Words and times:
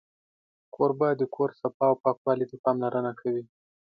کوربه 0.75 1.09
د 1.19 1.21
کور 1.35 1.49
صفا 1.61 1.85
او 1.91 1.95
پاکوالي 2.03 2.45
ته 2.51 2.55
پاملرنه 2.63 3.11
کوي. 3.21 3.43